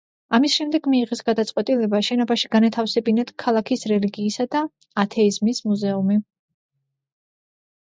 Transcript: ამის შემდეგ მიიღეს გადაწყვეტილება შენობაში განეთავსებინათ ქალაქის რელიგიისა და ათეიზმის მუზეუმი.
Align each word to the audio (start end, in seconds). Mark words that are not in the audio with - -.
ამის 0.35 0.53
შემდეგ 0.59 0.87
მიიღეს 0.93 1.19
გადაწყვეტილება 1.27 1.99
შენობაში 2.07 2.49
განეთავსებინათ 2.55 3.33
ქალაქის 3.45 3.87
რელიგიისა 3.93 4.49
და 4.57 4.65
ათეიზმის 5.05 5.65
მუზეუმი. 5.71 6.21